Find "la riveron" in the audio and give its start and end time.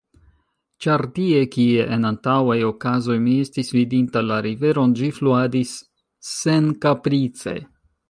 4.33-4.99